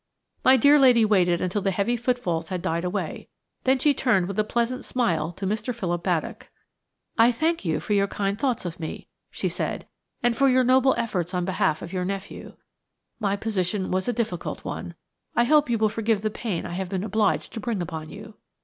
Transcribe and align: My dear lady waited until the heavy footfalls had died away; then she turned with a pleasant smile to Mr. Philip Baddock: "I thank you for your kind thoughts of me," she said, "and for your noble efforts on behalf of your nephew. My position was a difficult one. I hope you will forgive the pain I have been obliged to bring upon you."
My 0.43 0.57
dear 0.57 0.79
lady 0.79 1.05
waited 1.05 1.41
until 1.41 1.61
the 1.61 1.69
heavy 1.69 1.95
footfalls 1.95 2.49
had 2.49 2.63
died 2.63 2.83
away; 2.83 3.29
then 3.65 3.77
she 3.77 3.93
turned 3.93 4.27
with 4.27 4.39
a 4.39 4.43
pleasant 4.43 4.83
smile 4.83 5.31
to 5.33 5.45
Mr. 5.45 5.75
Philip 5.75 6.01
Baddock: 6.03 6.49
"I 7.19 7.31
thank 7.31 7.63
you 7.65 7.79
for 7.79 7.93
your 7.93 8.07
kind 8.07 8.35
thoughts 8.39 8.65
of 8.65 8.79
me," 8.79 9.05
she 9.29 9.47
said, 9.47 9.85
"and 10.23 10.35
for 10.35 10.49
your 10.49 10.63
noble 10.63 10.95
efforts 10.97 11.35
on 11.35 11.45
behalf 11.45 11.83
of 11.83 11.93
your 11.93 12.03
nephew. 12.03 12.55
My 13.19 13.35
position 13.35 13.91
was 13.91 14.07
a 14.07 14.11
difficult 14.11 14.65
one. 14.65 14.95
I 15.35 15.43
hope 15.43 15.69
you 15.69 15.77
will 15.77 15.87
forgive 15.87 16.23
the 16.23 16.31
pain 16.31 16.65
I 16.65 16.73
have 16.73 16.89
been 16.89 17.03
obliged 17.03 17.53
to 17.53 17.59
bring 17.59 17.79
upon 17.79 18.09
you." 18.09 18.33